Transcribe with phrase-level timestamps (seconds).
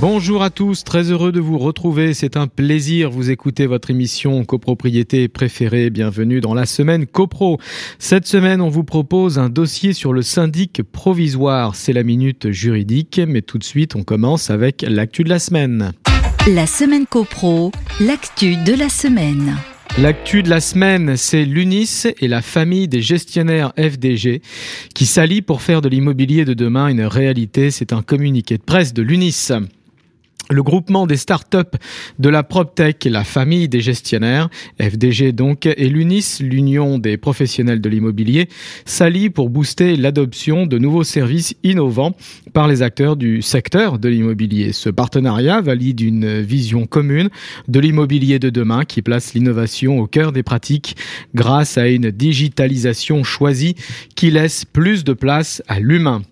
[0.00, 2.14] Bonjour à tous, très heureux de vous retrouver.
[2.14, 5.90] C'est un plaisir vous écouter votre émission copropriété préférée.
[5.90, 7.58] Bienvenue dans la semaine copro.
[7.98, 11.74] Cette semaine, on vous propose un dossier sur le syndic provisoire.
[11.74, 15.92] C'est la minute juridique, mais tout de suite, on commence avec l'actu de la semaine.
[16.48, 17.70] La semaine copro,
[18.00, 19.54] l'actu de la semaine.
[19.98, 24.40] L'actu de la semaine, c'est l'UNIS et la famille des gestionnaires FDG
[24.94, 27.70] qui s'allient pour faire de l'immobilier de demain une réalité.
[27.70, 29.52] C'est un communiqué de presse de l'UNIS.
[30.50, 31.78] Le groupement des startups
[32.18, 34.50] de la PropTech la famille des gestionnaires,
[34.80, 38.48] FDG donc, et l'UNIS, l'Union des professionnels de l'immobilier,
[38.84, 42.16] s'allient pour booster l'adoption de nouveaux services innovants
[42.52, 44.72] par les acteurs du secteur de l'immobilier.
[44.72, 47.30] Ce partenariat valide une vision commune
[47.68, 50.96] de l'immobilier de demain qui place l'innovation au cœur des pratiques
[51.32, 53.76] grâce à une digitalisation choisie
[54.16, 56.22] qui laisse plus de place à l'humain.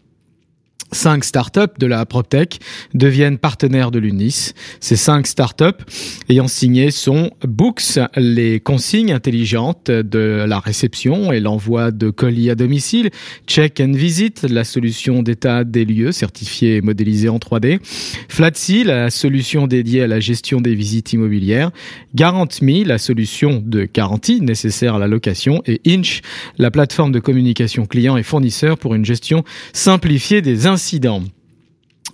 [0.91, 2.61] Cinq startups de la PropTech
[2.95, 4.55] deviennent partenaires de l'UNIS.
[4.81, 5.85] Ces cinq startups
[6.31, 12.55] ayant signé sont Books, les consignes intelligentes de la réception et l'envoi de colis à
[12.55, 13.11] domicile,
[13.47, 17.81] Check and Visit, la solution d'état des lieux certifiée et modélisée en 3D,
[18.29, 21.71] Flatsy, la solution dédiée à la gestion des visites immobilières,
[22.15, 26.23] GuarantMe, la solution de garantie nécessaire à la location et Inch,
[26.57, 29.45] la plateforme de communication client et fournisseur pour une gestion
[29.75, 31.33] simplifiée des incidents.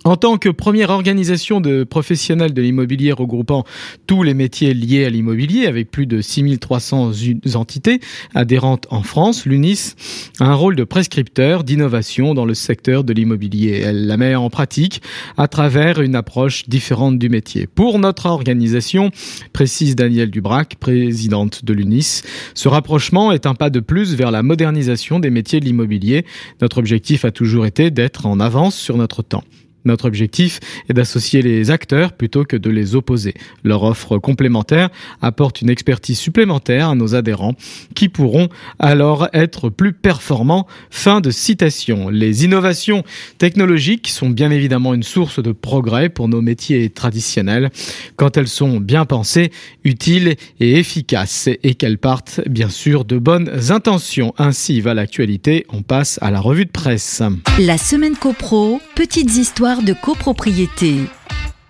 [0.07, 3.63] En tant que première organisation de professionnels de l'immobilier regroupant
[4.05, 7.11] tous les métiers liés à l'immobilier, avec plus de 6300
[7.55, 7.99] entités
[8.35, 9.95] adhérentes en France, l'UNIS
[10.39, 13.81] a un rôle de prescripteur d'innovation dans le secteur de l'immobilier.
[13.83, 15.01] Elle la met en pratique
[15.37, 17.65] à travers une approche différente du métier.
[17.65, 19.09] Pour notre organisation,
[19.53, 22.21] précise Danielle Dubrac, présidente de l'UNIS,
[22.53, 26.27] ce rapprochement est un pas de plus vers la modernisation des métiers de l'immobilier.
[26.61, 29.43] Notre objectif a toujours été d'être en avance sur notre temps.
[29.85, 30.59] Notre objectif
[30.89, 33.35] est d'associer les acteurs plutôt que de les opposer.
[33.63, 34.89] Leur offre complémentaire
[35.21, 37.55] apporte une expertise supplémentaire à nos adhérents
[37.93, 40.67] qui pourront alors être plus performants.
[40.89, 42.09] Fin de citation.
[42.09, 43.03] Les innovations
[43.37, 47.69] technologiques sont bien évidemment une source de progrès pour nos métiers traditionnels
[48.15, 49.51] quand elles sont bien pensées,
[49.83, 54.33] utiles et efficaces et qu'elles partent bien sûr de bonnes intentions.
[54.37, 55.65] Ainsi va l'actualité.
[55.69, 57.21] On passe à la revue de presse.
[57.59, 61.09] La semaine copro, petites histoires de copropriété.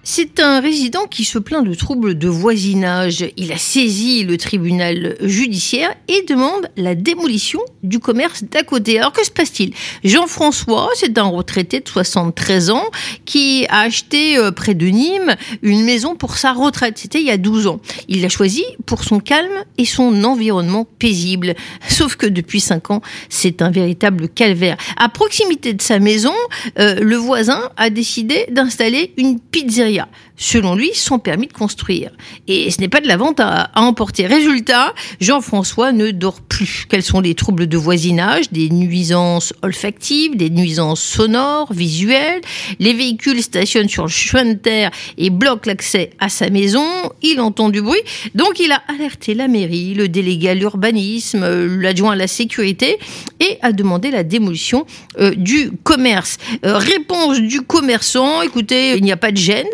[0.07, 3.25] C'est un résident qui se plaint de troubles de voisinage.
[3.37, 8.99] Il a saisi le tribunal judiciaire et demande la démolition du commerce d'à côté.
[8.99, 9.73] Alors que se passe-t-il?
[10.03, 12.83] Jean-François, c'est un retraité de 73 ans
[13.25, 16.99] qui a acheté euh, près de Nîmes une maison pour sa retraite.
[16.99, 17.79] C'était il y a 12 ans.
[18.07, 21.55] Il l'a choisi pour son calme et son environnement paisible.
[21.89, 24.77] Sauf que depuis 5 ans, c'est un véritable calvaire.
[24.97, 26.35] À proximité de sa maison,
[26.77, 32.11] euh, le voisin a décidé d'installer une pizzeria 以啊，selon lui, son permis de construire.
[32.47, 34.25] Et ce n'est pas de la vente à, emporter.
[34.25, 36.85] Résultat, Jean-François ne dort plus.
[36.89, 42.41] Quels sont les troubles de voisinage, des nuisances olfactives, des nuisances sonores, visuelles
[42.79, 46.85] Les véhicules stationnent sur le chemin de terre et bloquent l'accès à sa maison.
[47.21, 48.01] Il entend du bruit.
[48.33, 51.45] Donc il a alerté la mairie, le délégué à l'urbanisme,
[51.79, 52.97] l'adjoint à la sécurité
[53.39, 54.85] et a demandé la démolition
[55.19, 56.37] euh, du commerce.
[56.65, 59.67] Euh, réponse du commerçant, écoutez, il n'y a pas de gêne,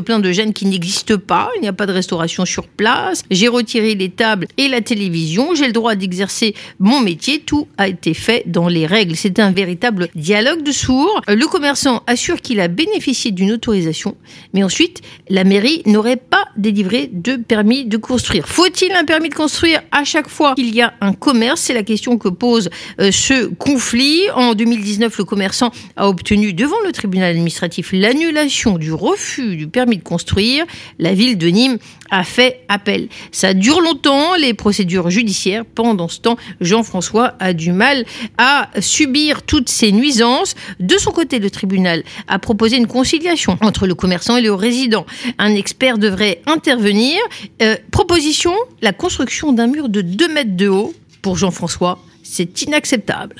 [0.00, 3.48] plaint de gêne qui n'existe pas, il n'y a pas de restauration sur place, j'ai
[3.48, 8.14] retiré les tables et la télévision, j'ai le droit d'exercer mon métier, tout a été
[8.14, 9.16] fait dans les règles.
[9.16, 11.20] C'est un véritable dialogue de sourds.
[11.28, 14.16] Le commerçant assure qu'il a bénéficié d'une autorisation,
[14.52, 18.48] mais ensuite, la mairie n'aurait pas délivré de permis de construire.
[18.48, 21.60] Faut-il un permis de construire à chaque fois qu'il y a un commerce?
[21.62, 22.70] C'est la question que pose
[23.00, 24.30] euh, ce conflit.
[24.34, 29.87] En 2019, le commerçant a obtenu devant le tribunal administratif l'annulation du refus du permis
[29.96, 30.64] de construire,
[30.98, 31.78] la ville de Nîmes
[32.10, 33.08] a fait appel.
[33.32, 35.64] Ça dure longtemps, les procédures judiciaires.
[35.64, 38.04] Pendant ce temps, Jean-François a du mal
[38.38, 40.54] à subir toutes ces nuisances.
[40.80, 45.06] De son côté, le tribunal a proposé une conciliation entre le commerçant et le résident.
[45.38, 47.18] Un expert devrait intervenir.
[47.62, 48.52] Euh, proposition,
[48.82, 50.94] la construction d'un mur de 2 mètres de haut.
[51.22, 53.36] Pour Jean-François, c'est inacceptable.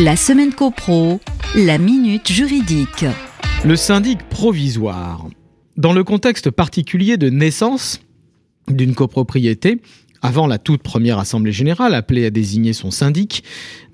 [0.00, 1.20] La semaine copro,
[1.54, 3.04] la minute juridique.
[3.64, 5.26] Le syndic provisoire.
[5.80, 8.02] Dans le contexte particulier de naissance
[8.68, 9.80] d'une copropriété,
[10.20, 13.42] avant la toute première Assemblée générale appelée à désigner son syndic,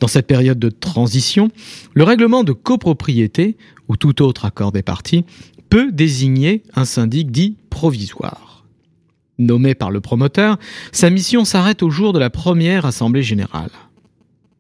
[0.00, 1.49] dans cette période de transition,
[1.94, 3.56] le règlement de copropriété,
[3.87, 5.25] ou tout autre accord des parties,
[5.71, 8.65] peut désigner un syndic dit provisoire.
[9.39, 10.59] Nommé par le promoteur,
[10.91, 13.71] sa mission s'arrête au jour de la première assemblée générale.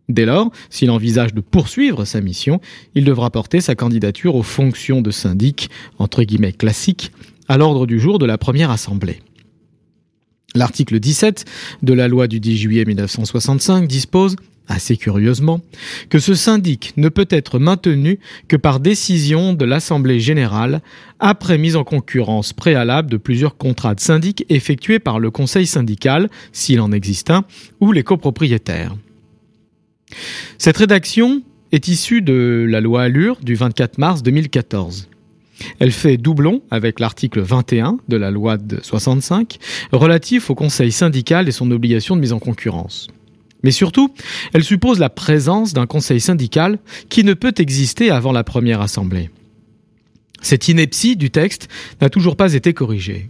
[0.08, 2.60] Dès lors, s'il envisage de poursuivre sa mission,
[2.94, 5.68] il devra porter sa candidature aux fonctions de syndic,
[5.98, 7.10] entre guillemets classique,
[7.48, 9.20] à l'ordre du jour de la première assemblée.
[10.54, 11.44] L'article 17
[11.82, 14.36] de la loi du 10 juillet 1965 dispose,
[14.68, 15.60] assez curieusement,
[16.08, 18.18] que ce syndic ne peut être maintenu
[18.48, 20.80] que par décision de l'Assemblée générale
[21.18, 26.30] après mise en concurrence préalable de plusieurs contrats de syndic effectués par le conseil syndical,
[26.52, 27.44] s'il en existe un,
[27.80, 28.96] ou les copropriétaires.
[30.58, 31.42] Cette rédaction
[31.72, 35.08] est issue de la loi Allure du 24 mars 2014.
[35.78, 39.58] Elle fait doublon avec l'article 21 de la loi de 65
[39.92, 43.08] relatif au conseil syndical et son obligation de mise en concurrence.
[43.62, 44.12] Mais surtout,
[44.52, 49.30] elle suppose la présence d'un conseil syndical qui ne peut exister avant la première assemblée.
[50.42, 51.68] Cette ineptie du texte
[52.00, 53.28] n'a toujours pas été corrigée.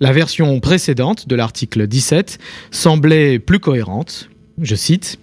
[0.00, 2.38] La version précédente de l'article 17
[2.70, 4.28] semblait plus cohérente.
[4.60, 5.18] Je cite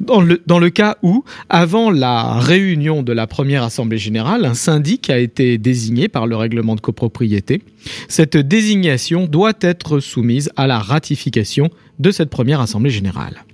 [0.00, 5.18] dans le, cas où, avant la réunion de la première Assemblée générale, un syndic a
[5.18, 7.62] été désigné par le règlement de copropriété,
[8.08, 13.44] cette désignation doit être soumise à la ratification de cette première Assemblée générale.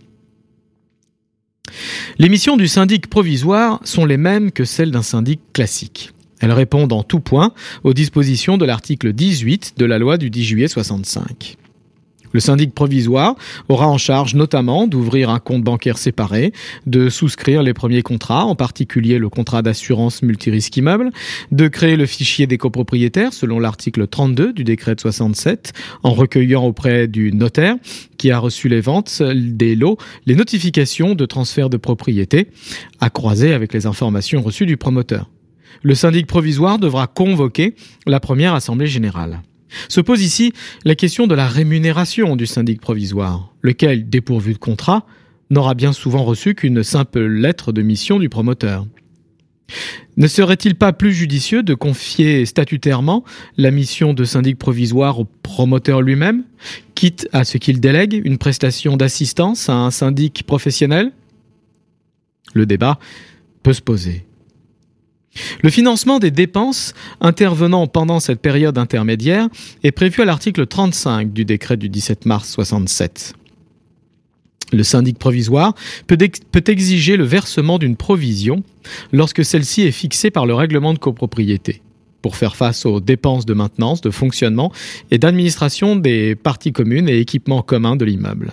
[2.19, 6.13] Les missions du syndic provisoire sont les mêmes que celles d'un syndic classique.
[6.41, 7.53] Elles répondent en tout point
[7.85, 11.57] aux dispositions de l'article 18 de la loi du 10 juillet 65.
[12.33, 13.35] Le syndic provisoire
[13.69, 16.53] aura en charge notamment d'ouvrir un compte bancaire séparé,
[16.87, 21.11] de souscrire les premiers contrats, en particulier le contrat d'assurance multirisque immeuble,
[21.53, 25.73] de créer le fichier des copropriétaires selon l'article 32 du décret de 67,
[26.03, 27.77] en recueillant auprès du notaire
[28.17, 29.97] qui a reçu les ventes des lots
[30.27, 32.49] les notifications de transfert de propriété,
[33.01, 35.31] à croiser avec les informations reçues du promoteur.
[35.83, 37.75] Le syndic provisoire devra convoquer
[38.07, 39.43] la première assemblée générale.
[39.89, 40.53] Se pose ici
[40.85, 45.07] la question de la rémunération du syndic provisoire, lequel, dépourvu de contrat,
[45.51, 48.87] n'aura bien souvent reçu qu'une simple lettre de mission du promoteur.
[50.17, 53.25] Ne serait-il pas plus judicieux de confier statutairement
[53.57, 56.45] la mission de syndic provisoire au promoteur lui-même,
[56.95, 61.13] quitte à ce qu'il délègue une prestation d'assistance à un syndic professionnel?
[62.55, 62.99] Le débat
[63.63, 64.28] peut se poser.
[65.63, 69.49] Le financement des dépenses intervenant pendant cette période intermédiaire
[69.83, 73.35] est prévu à l'article 35 du décret du 17 mars 67.
[74.73, 75.75] Le syndic provisoire
[76.07, 76.19] peut,
[76.53, 78.63] peut exiger le versement d'une provision
[79.13, 81.81] lorsque celle-ci est fixée par le règlement de copropriété
[82.21, 84.73] pour faire face aux dépenses de maintenance, de fonctionnement
[85.11, 88.53] et d'administration des parties communes et équipements communs de l'immeuble.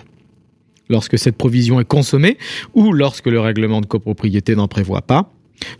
[0.88, 2.38] Lorsque cette provision est consommée
[2.74, 5.32] ou lorsque le règlement de copropriété n'en prévoit pas,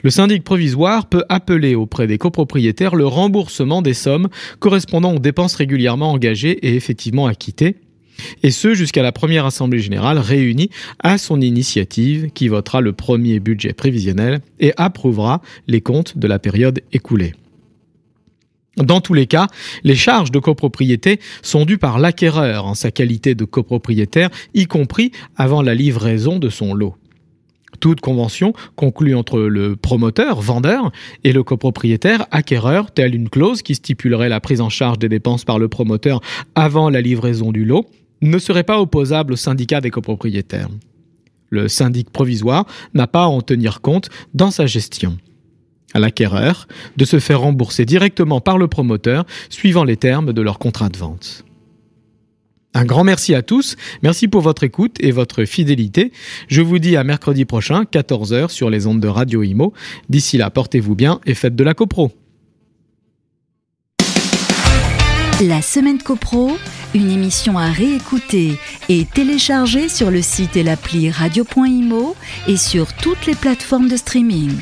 [0.03, 4.29] le syndic provisoire peut appeler auprès des copropriétaires le remboursement des sommes
[4.59, 7.77] correspondant aux dépenses régulièrement engagées et effectivement acquittées,
[8.43, 10.71] et ce jusqu'à la première Assemblée générale réunie
[11.03, 16.39] à son initiative qui votera le premier budget prévisionnel et approuvera les comptes de la
[16.39, 17.35] période écoulée.
[18.77, 19.47] Dans tous les cas,
[19.85, 25.13] les charges de copropriété sont dues par l'acquéreur en sa qualité de copropriétaire, y compris
[25.37, 26.95] avant la livraison de son lot
[27.77, 30.91] toute convention conclue entre le promoteur, vendeur,
[31.25, 35.45] et le copropriétaire, acquéreur, telle une clause qui stipulerait la prise en charge des dépenses
[35.45, 36.21] par le promoteur
[36.55, 37.87] avant la livraison du lot,
[38.23, 40.69] ne serait pas opposable au syndicat des copropriétaires.
[41.51, 45.17] Le syndic provisoire n'a pas à en tenir compte dans sa gestion.
[45.95, 46.67] À l'acquéreur
[46.97, 50.99] de se faire rembourser directement par le promoteur suivant les termes de leur contrat de
[50.99, 51.46] vente.
[52.77, 53.75] Un grand merci à tous.
[54.03, 56.13] Merci pour votre écoute et votre fidélité.
[56.49, 59.73] Je vous dis à mercredi prochain, 14h sur les ondes de Radio Imo.
[60.11, 62.13] D'ici là, portez-vous bien et faites de la copro.
[65.41, 66.59] La semaine copro,
[66.95, 68.59] une émission à réécouter
[68.91, 72.15] et télécharger sur le site et l'appli radio.imo
[72.47, 74.53] et sur toutes les plateformes de streaming.